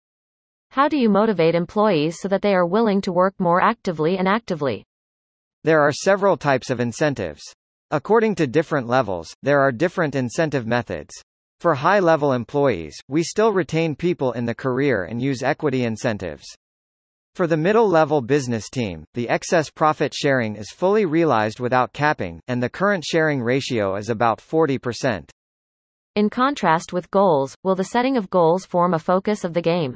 How 0.71 0.89
do 0.89 0.97
you 0.97 1.07
motivate 1.07 1.55
employees 1.55 2.17
so 2.19 2.27
that 2.27 2.41
they 2.41 2.53
are 2.53 2.65
willing 2.65 2.99
to 3.03 3.13
work 3.13 3.33
more 3.39 3.61
actively 3.61 4.17
and 4.17 4.27
actively? 4.27 4.83
There 5.65 5.81
are 5.81 5.91
several 5.91 6.37
types 6.37 6.69
of 6.69 6.79
incentives. 6.79 7.41
According 7.91 8.35
to 8.35 8.47
different 8.47 8.87
levels, 8.87 9.33
there 9.43 9.59
are 9.59 9.73
different 9.73 10.15
incentive 10.15 10.65
methods. 10.65 11.13
For 11.59 11.75
high-level 11.75 12.31
employees, 12.31 12.95
we 13.09 13.23
still 13.23 13.51
retain 13.51 13.93
people 13.93 14.31
in 14.31 14.45
the 14.45 14.55
career 14.55 15.03
and 15.03 15.21
use 15.21 15.43
equity 15.43 15.83
incentives. 15.83 16.45
For 17.35 17.45
the 17.45 17.57
middle-level 17.57 18.21
business 18.21 18.69
team, 18.69 19.03
the 19.13 19.27
excess 19.27 19.69
profit 19.69 20.13
sharing 20.13 20.55
is 20.55 20.71
fully 20.71 21.05
realized 21.05 21.59
without 21.59 21.91
capping, 21.91 22.39
and 22.47 22.63
the 22.63 22.69
current 22.69 23.03
sharing 23.03 23.41
ratio 23.41 23.97
is 23.97 24.09
about 24.09 24.39
40%. 24.39 25.29
In 26.15 26.29
contrast 26.29 26.93
with 26.93 27.11
goals, 27.11 27.53
will 27.63 27.75
the 27.75 27.83
setting 27.83 28.15
of 28.15 28.29
goals 28.29 28.65
form 28.65 28.93
a 28.93 28.99
focus 28.99 29.43
of 29.43 29.53
the 29.53 29.61
game? 29.61 29.93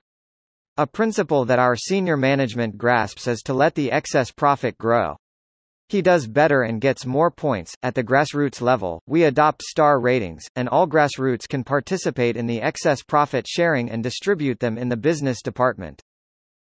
A 0.75 0.86
principle 0.86 1.46
that 1.46 1.60
our 1.60 1.77
senior 1.77 2.17
management 2.17 2.77
grasps 2.77 3.27
is 3.27 3.41
to 3.43 3.53
let 3.53 3.75
the 3.75 3.91
excess 3.91 4.29
profit 4.29 4.77
grow. 4.77 5.15
He 5.90 6.02
does 6.02 6.28
better 6.28 6.63
and 6.63 6.82
gets 6.82 7.06
more 7.06 7.30
points. 7.30 7.75
At 7.84 7.96
the 7.96 8.04
grassroots 8.04 8.62
level, 8.62 9.02
we 9.08 9.24
adopt 9.24 9.63
star 9.63 10.00
ratings, 10.00 10.44
and 10.56 10.70
all 10.70 10.88
grassroots 10.88 11.48
can 11.48 11.63
participate 11.63 12.38
in 12.38 12.48
the 12.48 12.62
excess 12.62 13.04
profit 13.04 13.48
sharing 13.48 13.90
and 13.92 14.02
distribute 14.02 14.60
them 14.60 14.78
in 14.78 14.90
the 14.90 14.98
business 14.98 15.42
department. 15.42 16.02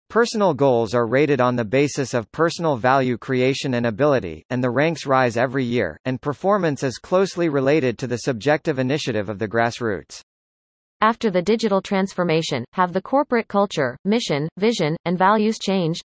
Personal 0.10 0.56
goals 0.56 0.96
are 0.96 1.06
rated 1.06 1.40
on 1.40 1.56
the 1.56 1.64
basis 1.64 2.16
of 2.16 2.32
personal 2.32 2.76
value 2.76 3.16
creation 3.16 3.76
and 3.76 3.86
ability, 3.86 4.44
and 4.50 4.64
the 4.64 4.72
ranks 4.72 5.06
rise 5.06 5.38
every 5.38 5.64
year, 5.64 6.00
and 6.06 6.20
performance 6.20 6.82
is 6.82 6.98
closely 6.98 7.48
related 7.48 8.00
to 8.00 8.08
the 8.08 8.18
subjective 8.18 8.80
initiative 8.80 9.30
of 9.30 9.38
the 9.38 9.48
grassroots. 9.48 10.22
After 11.02 11.30
the 11.30 11.44
digital 11.44 11.82
transformation, 11.82 12.66
have 12.74 12.92
the 12.92 13.02
corporate 13.02 13.48
culture, 13.48 13.96
mission, 14.04 14.50
vision, 14.58 14.98
and 15.06 15.18
values 15.18 15.60
changed? 15.60 16.02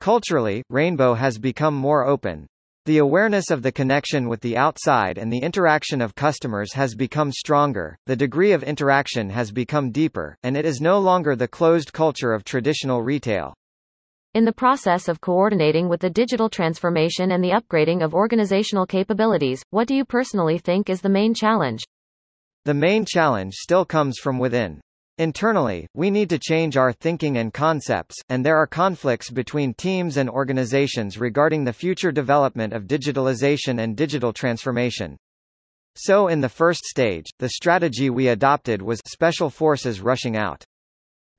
Culturally, 0.00 0.62
Rainbow 0.70 1.14
has 1.14 1.38
become 1.38 1.74
more 1.74 2.06
open. 2.06 2.46
The 2.86 2.98
awareness 2.98 3.50
of 3.50 3.62
the 3.62 3.72
connection 3.72 4.28
with 4.28 4.40
the 4.40 4.56
outside 4.56 5.18
and 5.18 5.30
the 5.30 5.42
interaction 5.42 6.00
of 6.00 6.14
customers 6.14 6.72
has 6.72 6.94
become 6.94 7.32
stronger, 7.32 7.98
the 8.06 8.16
degree 8.16 8.52
of 8.52 8.62
interaction 8.62 9.28
has 9.28 9.50
become 9.50 9.90
deeper, 9.90 10.36
and 10.42 10.56
it 10.56 10.64
is 10.64 10.80
no 10.80 10.98
longer 10.98 11.36
the 11.36 11.48
closed 11.48 11.92
culture 11.92 12.32
of 12.32 12.44
traditional 12.44 13.02
retail. 13.02 13.52
In 14.34 14.44
the 14.44 14.52
process 14.52 15.08
of 15.08 15.20
coordinating 15.20 15.88
with 15.88 16.00
the 16.00 16.08
digital 16.08 16.48
transformation 16.48 17.32
and 17.32 17.42
the 17.42 17.50
upgrading 17.50 18.04
of 18.04 18.14
organizational 18.14 18.86
capabilities, 18.86 19.62
what 19.70 19.88
do 19.88 19.94
you 19.94 20.04
personally 20.04 20.58
think 20.58 20.88
is 20.88 21.00
the 21.00 21.08
main 21.08 21.34
challenge? 21.34 21.82
The 22.64 22.74
main 22.74 23.04
challenge 23.04 23.54
still 23.54 23.84
comes 23.84 24.18
from 24.18 24.38
within. 24.38 24.80
Internally, 25.18 25.88
we 25.94 26.12
need 26.12 26.30
to 26.30 26.38
change 26.38 26.76
our 26.76 26.92
thinking 26.92 27.38
and 27.38 27.52
concepts, 27.52 28.14
and 28.28 28.46
there 28.46 28.56
are 28.56 28.68
conflicts 28.68 29.30
between 29.30 29.74
teams 29.74 30.16
and 30.16 30.30
organizations 30.30 31.18
regarding 31.18 31.64
the 31.64 31.72
future 31.72 32.12
development 32.12 32.72
of 32.72 32.84
digitalization 32.84 33.82
and 33.82 33.96
digital 33.96 34.32
transformation. 34.32 35.16
So 35.96 36.28
in 36.28 36.40
the 36.40 36.48
first 36.48 36.84
stage, 36.84 37.26
the 37.40 37.48
strategy 37.48 38.10
we 38.10 38.28
adopted 38.28 38.80
was 38.80 39.02
special 39.06 39.50
forces 39.50 40.00
rushing 40.00 40.36
out. 40.36 40.62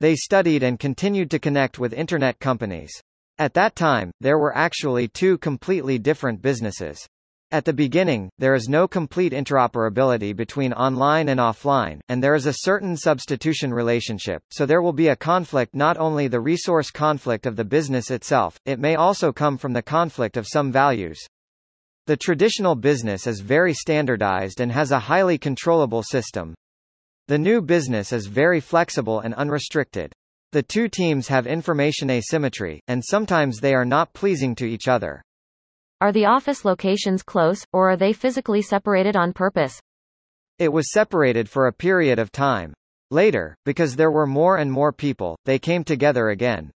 They 0.00 0.14
studied 0.14 0.62
and 0.62 0.78
continued 0.78 1.30
to 1.30 1.38
connect 1.38 1.78
with 1.78 1.94
Internet 1.94 2.38
companies. 2.38 2.92
At 3.38 3.54
that 3.54 3.76
time, 3.76 4.10
there 4.20 4.38
were 4.38 4.54
actually 4.54 5.08
two 5.08 5.38
completely 5.38 5.98
different 5.98 6.42
businesses. 6.42 6.98
At 7.52 7.64
the 7.64 7.72
beginning, 7.72 8.30
there 8.38 8.54
is 8.54 8.68
no 8.68 8.86
complete 8.86 9.32
interoperability 9.32 10.36
between 10.36 10.72
online 10.72 11.28
and 11.28 11.40
offline, 11.40 11.98
and 12.08 12.22
there 12.22 12.36
is 12.36 12.46
a 12.46 12.58
certain 12.58 12.96
substitution 12.96 13.74
relationship, 13.74 14.40
so 14.52 14.64
there 14.64 14.80
will 14.80 14.92
be 14.92 15.08
a 15.08 15.16
conflict 15.16 15.74
not 15.74 15.96
only 15.96 16.28
the 16.28 16.38
resource 16.38 16.92
conflict 16.92 17.46
of 17.46 17.56
the 17.56 17.64
business 17.64 18.12
itself, 18.12 18.56
it 18.66 18.78
may 18.78 18.94
also 18.94 19.32
come 19.32 19.58
from 19.58 19.72
the 19.72 19.82
conflict 19.82 20.36
of 20.36 20.46
some 20.46 20.70
values. 20.70 21.18
The 22.06 22.16
traditional 22.16 22.76
business 22.76 23.26
is 23.26 23.40
very 23.40 23.74
standardized 23.74 24.60
and 24.60 24.70
has 24.70 24.92
a 24.92 25.00
highly 25.00 25.36
controllable 25.36 26.04
system. 26.04 26.54
The 27.26 27.38
new 27.38 27.60
business 27.60 28.12
is 28.12 28.26
very 28.26 28.60
flexible 28.60 29.18
and 29.18 29.34
unrestricted. 29.34 30.12
The 30.52 30.62
two 30.62 30.88
teams 30.88 31.26
have 31.26 31.48
information 31.48 32.10
asymmetry, 32.10 32.80
and 32.86 33.02
sometimes 33.04 33.58
they 33.58 33.74
are 33.74 33.84
not 33.84 34.12
pleasing 34.12 34.54
to 34.56 34.66
each 34.66 34.86
other. 34.86 35.20
Are 36.02 36.12
the 36.12 36.24
office 36.24 36.64
locations 36.64 37.22
close, 37.22 37.62
or 37.74 37.90
are 37.90 37.96
they 37.96 38.14
physically 38.14 38.62
separated 38.62 39.16
on 39.16 39.34
purpose? 39.34 39.78
It 40.58 40.72
was 40.72 40.92
separated 40.92 41.46
for 41.46 41.66
a 41.66 41.72
period 41.74 42.18
of 42.18 42.32
time. 42.32 42.72
Later, 43.10 43.54
because 43.66 43.96
there 43.96 44.10
were 44.10 44.26
more 44.26 44.56
and 44.56 44.72
more 44.72 44.92
people, 44.92 45.36
they 45.44 45.58
came 45.58 45.84
together 45.84 46.30
again. 46.30 46.70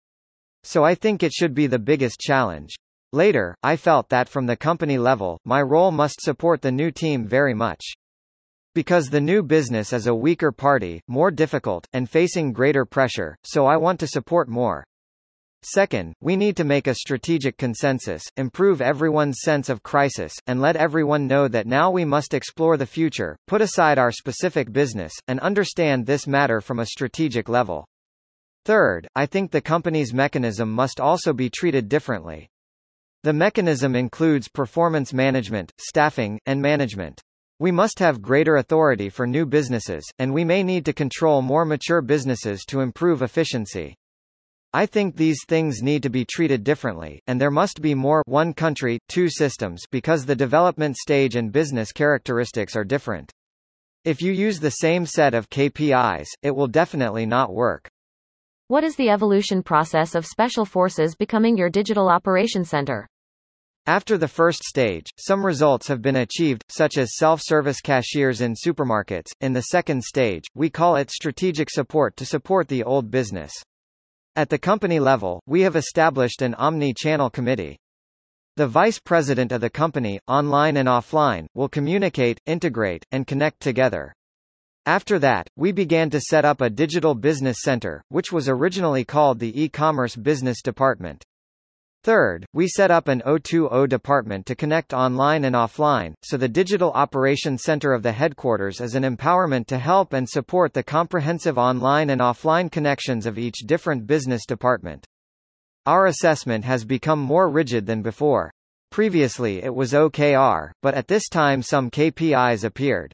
So 0.62 0.84
I 0.84 0.94
think 0.94 1.22
it 1.22 1.34
should 1.34 1.52
be 1.52 1.66
the 1.66 1.78
biggest 1.78 2.18
challenge. 2.18 2.74
Later, 3.12 3.54
I 3.62 3.76
felt 3.76 4.08
that 4.08 4.28
from 4.28 4.46
the 4.46 4.56
company 4.56 4.96
level, 4.96 5.38
my 5.44 5.60
role 5.60 5.90
must 5.90 6.22
support 6.22 6.62
the 6.62 6.72
new 6.72 6.90
team 6.90 7.26
very 7.26 7.52
much. 7.52 7.82
Because 8.74 9.10
the 9.10 9.20
new 9.20 9.42
business 9.42 9.92
is 9.92 10.06
a 10.06 10.14
weaker 10.14 10.50
party, 10.50 11.02
more 11.08 11.30
difficult, 11.30 11.86
and 11.92 12.08
facing 12.08 12.54
greater 12.54 12.86
pressure, 12.86 13.36
so 13.44 13.66
I 13.66 13.76
want 13.76 14.00
to 14.00 14.06
support 14.06 14.48
more. 14.48 14.82
Second, 15.62 16.14
we 16.22 16.36
need 16.36 16.56
to 16.56 16.64
make 16.64 16.86
a 16.86 16.94
strategic 16.94 17.58
consensus, 17.58 18.22
improve 18.38 18.80
everyone's 18.80 19.42
sense 19.42 19.68
of 19.68 19.82
crisis, 19.82 20.32
and 20.46 20.58
let 20.58 20.74
everyone 20.74 21.26
know 21.26 21.48
that 21.48 21.66
now 21.66 21.90
we 21.90 22.02
must 22.02 22.32
explore 22.32 22.78
the 22.78 22.86
future, 22.86 23.36
put 23.46 23.60
aside 23.60 23.98
our 23.98 24.10
specific 24.10 24.72
business, 24.72 25.12
and 25.28 25.38
understand 25.40 26.06
this 26.06 26.26
matter 26.26 26.62
from 26.62 26.78
a 26.78 26.86
strategic 26.86 27.46
level. 27.46 27.86
Third, 28.64 29.06
I 29.14 29.26
think 29.26 29.50
the 29.50 29.60
company's 29.60 30.14
mechanism 30.14 30.70
must 30.70 30.98
also 30.98 31.34
be 31.34 31.50
treated 31.50 31.90
differently. 31.90 32.48
The 33.22 33.34
mechanism 33.34 33.94
includes 33.94 34.48
performance 34.48 35.12
management, 35.12 35.72
staffing, 35.78 36.40
and 36.46 36.62
management. 36.62 37.20
We 37.58 37.70
must 37.70 37.98
have 37.98 38.22
greater 38.22 38.56
authority 38.56 39.10
for 39.10 39.26
new 39.26 39.44
businesses, 39.44 40.10
and 40.18 40.32
we 40.32 40.42
may 40.42 40.62
need 40.62 40.86
to 40.86 40.94
control 40.94 41.42
more 41.42 41.66
mature 41.66 42.00
businesses 42.00 42.64
to 42.68 42.80
improve 42.80 43.20
efficiency. 43.20 43.94
I 44.72 44.86
think 44.86 45.16
these 45.16 45.44
things 45.48 45.82
need 45.82 46.04
to 46.04 46.10
be 46.10 46.24
treated 46.24 46.62
differently, 46.62 47.20
and 47.26 47.40
there 47.40 47.50
must 47.50 47.82
be 47.82 47.92
more 47.92 48.22
one 48.26 48.54
country, 48.54 49.00
two 49.08 49.28
systems 49.28 49.82
because 49.90 50.24
the 50.24 50.36
development 50.36 50.96
stage 50.96 51.34
and 51.34 51.50
business 51.50 51.90
characteristics 51.90 52.76
are 52.76 52.84
different. 52.84 53.32
If 54.04 54.22
you 54.22 54.30
use 54.30 54.60
the 54.60 54.70
same 54.70 55.06
set 55.06 55.34
of 55.34 55.50
KPIs, 55.50 56.28
it 56.42 56.54
will 56.54 56.68
definitely 56.68 57.26
not 57.26 57.52
work. 57.52 57.90
What 58.68 58.84
is 58.84 58.94
the 58.94 59.10
evolution 59.10 59.64
process 59.64 60.14
of 60.14 60.24
Special 60.24 60.64
Forces 60.64 61.16
becoming 61.16 61.56
your 61.56 61.68
digital 61.68 62.08
operation 62.08 62.64
center? 62.64 63.08
After 63.86 64.16
the 64.16 64.28
first 64.28 64.62
stage, 64.62 65.06
some 65.18 65.44
results 65.44 65.88
have 65.88 66.00
been 66.00 66.14
achieved, 66.14 66.62
such 66.68 66.96
as 66.96 67.16
self-service 67.16 67.80
cashiers 67.80 68.40
in 68.40 68.54
supermarkets. 68.54 69.32
In 69.40 69.52
the 69.52 69.62
second 69.62 70.04
stage, 70.04 70.44
we 70.54 70.70
call 70.70 70.94
it 70.94 71.10
strategic 71.10 71.70
support 71.70 72.16
to 72.18 72.24
support 72.24 72.68
the 72.68 72.84
old 72.84 73.10
business. 73.10 73.52
At 74.36 74.48
the 74.48 74.58
company 74.58 75.00
level, 75.00 75.42
we 75.46 75.62
have 75.62 75.74
established 75.74 76.40
an 76.40 76.54
omni-channel 76.54 77.30
committee. 77.30 77.76
The 78.56 78.68
vice 78.68 79.00
president 79.00 79.50
of 79.50 79.60
the 79.60 79.70
company, 79.70 80.20
online 80.28 80.76
and 80.76 80.88
offline, 80.88 81.46
will 81.54 81.68
communicate, 81.68 82.40
integrate, 82.46 83.04
and 83.10 83.26
connect 83.26 83.58
together. 83.60 84.14
After 84.86 85.18
that, 85.18 85.48
we 85.56 85.72
began 85.72 86.10
to 86.10 86.20
set 86.20 86.44
up 86.44 86.60
a 86.60 86.70
digital 86.70 87.14
business 87.14 87.58
center, 87.62 88.02
which 88.08 88.30
was 88.30 88.48
originally 88.48 89.04
called 89.04 89.40
the 89.40 89.62
e-commerce 89.62 90.14
business 90.14 90.62
department. 90.62 91.24
Third, 92.02 92.46
we 92.54 92.66
set 92.66 92.90
up 92.90 93.08
an 93.08 93.20
O2O 93.26 93.86
department 93.86 94.46
to 94.46 94.54
connect 94.54 94.94
online 94.94 95.44
and 95.44 95.54
offline, 95.54 96.14
so 96.22 96.38
the 96.38 96.48
Digital 96.48 96.90
Operations 96.92 97.62
Center 97.62 97.92
of 97.92 98.02
the 98.02 98.12
headquarters 98.12 98.80
is 98.80 98.94
an 98.94 99.02
empowerment 99.02 99.66
to 99.66 99.76
help 99.76 100.14
and 100.14 100.26
support 100.26 100.72
the 100.72 100.82
comprehensive 100.82 101.58
online 101.58 102.08
and 102.08 102.22
offline 102.22 102.72
connections 102.72 103.26
of 103.26 103.36
each 103.36 103.66
different 103.66 104.06
business 104.06 104.46
department. 104.46 105.04
Our 105.84 106.06
assessment 106.06 106.64
has 106.64 106.86
become 106.86 107.18
more 107.18 107.50
rigid 107.50 107.84
than 107.84 108.00
before. 108.00 108.50
Previously 108.90 109.62
it 109.62 109.74
was 109.74 109.92
OKR, 109.92 110.70
but 110.80 110.94
at 110.94 111.06
this 111.06 111.28
time 111.28 111.62
some 111.62 111.90
KPIs 111.90 112.64
appeared. 112.64 113.12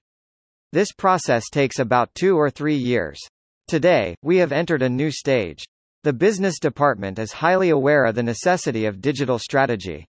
This 0.73 0.93
process 0.93 1.50
takes 1.50 1.81
about 1.81 2.14
two 2.14 2.37
or 2.37 2.50
three 2.50 2.76
years. 2.76 3.19
Today, 3.66 4.14
we 4.23 4.37
have 4.37 4.52
entered 4.52 4.83
a 4.83 4.88
new 4.88 5.11
stage. 5.11 5.64
The 6.06 6.12
business 6.12 6.60
department 6.60 7.18
is 7.18 7.32
highly 7.32 7.70
aware 7.70 8.04
of 8.04 8.14
the 8.14 8.22
necessity 8.22 8.84
of 8.84 9.00
digital 9.00 9.40
strategy. 9.40 10.06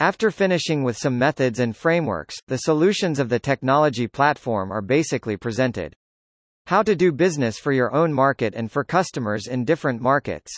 After 0.00 0.32
finishing 0.32 0.82
with 0.82 0.96
some 0.96 1.16
methods 1.16 1.60
and 1.60 1.76
frameworks, 1.76 2.34
the 2.48 2.56
solutions 2.56 3.20
of 3.20 3.28
the 3.28 3.38
technology 3.38 4.08
platform 4.08 4.72
are 4.72 4.82
basically 4.82 5.36
presented. 5.36 5.94
How 6.66 6.82
to 6.82 6.96
do 6.96 7.12
business 7.12 7.56
for 7.56 7.70
your 7.70 7.94
own 7.94 8.12
market 8.12 8.54
and 8.56 8.68
for 8.68 8.82
customers 8.82 9.46
in 9.46 9.64
different 9.64 10.02
markets. 10.02 10.50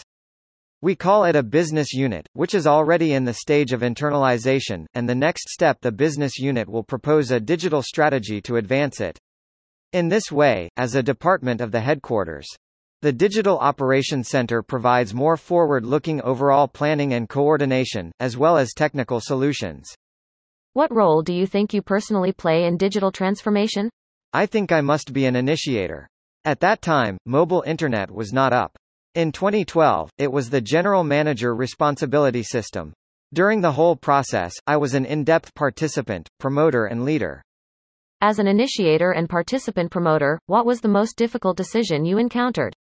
We 0.81 0.97
call 0.97 1.25
it 1.25 1.37
a 1.37 1.43
business 1.43 1.93
unit, 1.93 2.27
which 2.33 2.55
is 2.55 2.67
already 2.67 3.13
in 3.13 3.27
the 3.27 3.35
stage 3.35 3.75
of 3.75 3.83
internalization, 3.83 4.87
and 4.95 5.07
the 5.07 5.15
next 5.15 5.51
step 5.51 5.83
the 5.83 5.93
business 5.93 6.39
unit 6.39 6.71
will 6.71 6.85
propose 6.85 7.31
a 7.31 7.39
digital 7.39 7.83
strategy 7.83 8.41
to 8.41 8.57
advance 8.57 8.99
it. 8.99 9.19
In 9.93 10.09
this 10.09 10.33
way, 10.33 10.71
as 10.79 10.95
a 10.95 11.03
department 11.03 11.61
of 11.61 11.71
the 11.71 11.83
headquarters, 11.83 12.49
the 13.05 13.13
Digital 13.13 13.59
Operations 13.59 14.31
Center 14.31 14.63
provides 14.63 15.13
more 15.13 15.37
forward-looking 15.37 16.23
overall 16.23 16.67
planning 16.67 17.13
and 17.13 17.29
coordination, 17.29 18.11
as 18.19 18.39
well 18.39 18.57
as 18.57 18.73
technical 18.73 19.21
solutions. 19.21 19.95
What 20.73 20.91
role 20.91 21.21
do 21.21 21.35
you 21.35 21.47
think 21.47 21.75
you 21.75 21.83
personally 21.83 22.33
play 22.33 22.65
in 22.65 22.79
digital 22.79 23.13
transformation? 23.13 23.91
I 24.33 24.47
think 24.47 24.73
I 24.73 24.81
must 24.81 25.13
be 25.13 25.27
an 25.27 25.37
initiator. 25.37 26.09
At 26.47 26.61
that 26.61 26.81
time, 26.81 27.19
mobile 27.27 27.63
internet 27.67 28.11
was 28.11 28.33
not 28.33 28.55
up. 28.55 28.75
In 29.15 29.33
2012, 29.33 30.09
it 30.17 30.33
was 30.33 30.49
the 30.49 30.63
General 30.63 31.05
Manager 31.05 31.55
Responsibility 31.55 32.43
System. 32.43 32.95
During 33.35 33.61
the 33.61 33.73
whole 33.73 33.97
process, 33.97 34.55
I 34.67 34.79
was 34.79 34.95
an 34.95 35.05
in-depth 35.05 35.55
participant, 35.55 36.27
promoter 36.41 36.87
and 36.87 37.05
leader. 37.05 37.43
As 38.23 38.39
an 38.39 38.47
initiator 38.47 39.11
and 39.11 39.29
participant 39.29 39.91
promoter, 39.91 40.39
what 40.47 40.65
was 40.65 40.81
the 40.81 40.89
most 40.89 41.19
difficult 41.19 41.59
decision 41.59 42.07
you 42.07 42.17
encountered? 42.17 42.75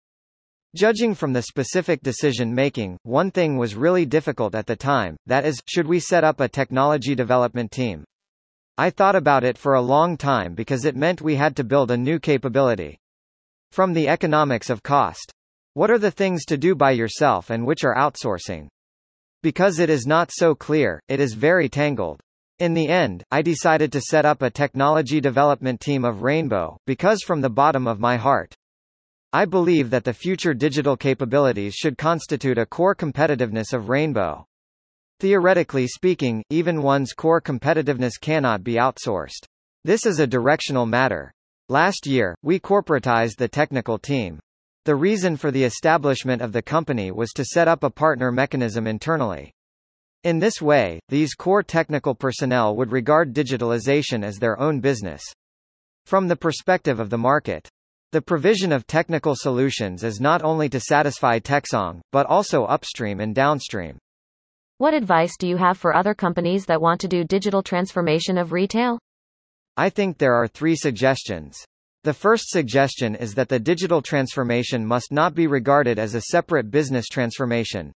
Judging 0.76 1.14
from 1.14 1.34
the 1.34 1.44
specific 1.44 2.02
decision-making, 2.02 2.98
one 3.04 3.30
thing 3.30 3.58
was 3.58 3.76
really 3.76 4.08
difficult 4.08 4.56
at 4.56 4.66
the 4.66 4.76
time, 4.76 5.16
that 5.28 5.46
is, 5.46 5.62
should 5.68 5.86
we 5.86 6.00
set 6.00 6.24
up 6.24 6.40
a 6.40 6.48
technology 6.48 7.14
development 7.14 7.70
team? 7.70 8.04
I 8.76 8.90
thought 8.90 9.16
about 9.16 9.44
it 9.44 9.56
for 9.56 9.76
a 9.76 9.82
long 9.82 10.18
time 10.18 10.56
because 10.56 10.86
it 10.86 10.96
meant 10.96 11.22
we 11.22 11.36
had 11.36 11.56
to 11.58 11.64
build 11.64 11.92
a 11.92 11.98
new 11.98 12.18
capability. 12.18 12.98
From 13.72 13.94
the 13.94 14.08
economics 14.08 14.72
of 14.72 14.82
cost. 14.82 15.32
What 15.76 15.92
are 15.92 16.00
the 16.00 16.10
things 16.10 16.44
to 16.46 16.58
do 16.58 16.74
by 16.74 16.90
yourself 16.90 17.52
and 17.52 17.68
which 17.68 17.84
are 17.84 17.96
outsourcing? 17.96 18.68
Because 19.44 19.78
it 19.78 19.92
is 19.92 20.08
not 20.08 20.32
so 20.34 20.56
clear, 20.56 21.00
it 21.08 21.20
is 21.20 21.36
very 21.36 21.70
tangled. 21.70 22.20
In 22.58 22.74
the 22.74 22.88
end, 22.88 23.24
I 23.30 23.44
decided 23.44 23.92
to 23.92 24.02
set 24.02 24.26
up 24.26 24.42
a 24.42 24.50
technology 24.50 25.22
development 25.22 25.82
team 25.82 26.04
of 26.04 26.24
Rainbow, 26.24 26.78
because 26.88 27.22
from 27.22 27.42
the 27.42 27.50
bottom 27.52 27.86
of 27.86 28.00
my 28.00 28.18
heart, 28.18 28.56
I 29.36 29.46
believe 29.46 29.90
that 29.90 30.04
the 30.04 30.14
future 30.14 30.54
digital 30.54 30.96
capabilities 30.96 31.74
should 31.74 31.98
constitute 31.98 32.60
a 32.60 32.68
core 32.68 32.94
competitiveness 32.94 33.74
of 33.74 33.90
Rainbow. 33.90 34.46
Theoretically 35.20 35.88
speaking, 35.88 36.44
even 36.52 36.84
one's 36.84 37.14
core 37.14 37.42
competitiveness 37.42 38.22
cannot 38.22 38.64
be 38.64 38.76
outsourced. 38.76 39.46
This 39.84 40.06
is 40.06 40.20
a 40.20 40.28
directional 40.28 40.86
matter. 40.86 41.34
Last 41.68 42.06
year, 42.06 42.36
we 42.44 42.60
corporatized 42.60 43.38
the 43.38 43.48
technical 43.48 43.98
team. 43.98 44.40
The 44.86 44.96
reason 44.96 45.36
for 45.36 45.50
the 45.50 45.64
establishment 45.64 46.44
of 46.44 46.52
the 46.52 46.62
company 46.62 47.10
was 47.10 47.32
to 47.32 47.44
set 47.44 47.68
up 47.68 47.84
a 47.84 47.90
partner 47.90 48.32
mechanism 48.32 48.86
internally. 48.86 49.52
In 50.24 50.38
this 50.38 50.62
way, 50.62 51.00
these 51.10 51.34
core 51.34 51.64
technical 51.64 52.14
personnel 52.14 52.76
would 52.76 52.92
regard 52.92 53.34
digitalization 53.34 54.24
as 54.24 54.38
their 54.38 54.60
own 54.60 54.80
business. 54.80 55.24
From 56.06 56.28
the 56.28 56.36
perspective 56.36 57.00
of 57.00 57.10
the 57.10 57.18
market, 57.18 57.68
the 58.14 58.22
provision 58.22 58.72
of 58.72 58.86
technical 58.86 59.34
solutions 59.36 60.04
is 60.04 60.22
not 60.22 60.44
only 60.44 60.70
to 60.70 60.80
satisfy 60.80 61.40
Techsong, 61.40 62.00
but 62.12 62.28
also 62.28 62.64
upstream 62.66 63.20
and 63.20 63.34
downstream. 63.34 63.98
What 64.78 64.94
advice 64.94 65.36
do 65.40 65.48
you 65.48 65.58
have 65.58 65.80
for 65.80 65.96
other 65.96 66.14
companies 66.14 66.68
that 66.68 66.80
want 66.80 67.02
to 67.02 67.08
do 67.08 67.24
digital 67.24 67.64
transformation 67.64 68.38
of 68.38 68.52
retail? 68.52 69.00
I 69.78 69.90
think 69.90 70.20
there 70.20 70.36
are 70.36 70.48
three 70.48 70.76
suggestions. 70.76 71.58
The 72.04 72.14
first 72.14 72.50
suggestion 72.50 73.16
is 73.16 73.34
that 73.34 73.50
the 73.50 73.60
digital 73.60 74.04
transformation 74.04 74.86
must 74.86 75.12
not 75.12 75.34
be 75.34 75.48
regarded 75.48 75.98
as 75.98 76.14
a 76.14 76.22
separate 76.30 76.70
business 76.70 77.08
transformation. 77.08 77.92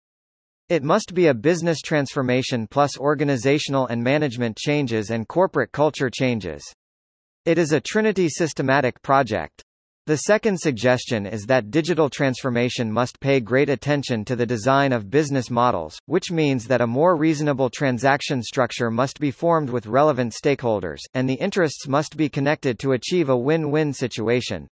It 0.68 0.82
must 0.82 1.14
be 1.14 1.28
a 1.28 1.34
business 1.36 1.80
transformation 1.80 2.66
plus 2.66 2.98
organizational 2.98 3.86
and 3.86 4.04
management 4.04 4.58
changes 4.58 5.12
and 5.12 5.28
corporate 5.28 5.72
culture 5.72 6.10
changes. 6.10 6.64
It 7.46 7.60
is 7.60 7.72
a 7.72 7.80
Trinity 7.80 8.30
systematic 8.30 9.00
project. 9.04 9.64
The 10.08 10.20
second 10.20 10.58
suggestion 10.58 11.26
is 11.26 11.46
that 11.48 11.70
digital 11.70 12.10
transformation 12.10 12.90
must 12.90 13.20
pay 13.20 13.42
great 13.42 13.68
attention 13.68 14.24
to 14.24 14.38
the 14.38 14.46
design 14.46 14.94
of 14.94 15.10
business 15.10 15.52
models, 15.52 16.00
which 16.06 16.32
means 16.32 16.66
that 16.68 16.80
a 16.80 16.88
more 16.88 17.18
reasonable 17.18 17.70
transaction 17.70 18.42
structure 18.42 18.90
must 18.90 19.20
be 19.20 19.32
formed 19.32 19.70
with 19.70 19.86
relevant 19.86 20.32
stakeholders, 20.32 21.00
and 21.14 21.30
the 21.30 21.34
interests 21.34 21.90
must 21.90 22.16
be 22.16 22.30
connected 22.30 22.80
to 22.80 22.94
achieve 22.94 23.28
a 23.28 23.36
win-win 23.36 23.92
situation. 23.92 24.70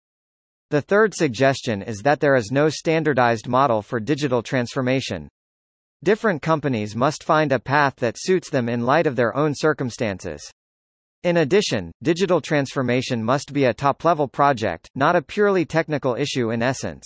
The 0.70 0.82
third 0.82 1.14
suggestion 1.14 1.80
is 1.80 1.98
that 1.98 2.18
there 2.18 2.34
is 2.34 2.50
no 2.50 2.68
standardized 2.68 3.46
model 3.46 3.82
for 3.82 4.00
digital 4.00 4.42
transformation. 4.42 5.28
Different 6.02 6.42
companies 6.42 6.96
must 6.96 7.22
find 7.22 7.52
a 7.52 7.60
path 7.60 7.94
that 7.98 8.16
suits 8.18 8.50
them 8.50 8.68
in 8.68 8.84
light 8.84 9.06
of 9.06 9.14
their 9.14 9.36
own 9.36 9.54
circumstances. 9.54 10.50
In 11.22 11.36
addition, 11.36 11.92
digital 12.02 12.40
transformation 12.40 13.22
must 13.22 13.52
be 13.52 13.64
a 13.64 13.74
top-level 13.74 14.26
project, 14.26 14.88
not 14.94 15.16
a 15.16 15.20
purely 15.20 15.66
technical 15.66 16.14
issue 16.14 16.50
in 16.50 16.62
essence. 16.62 17.04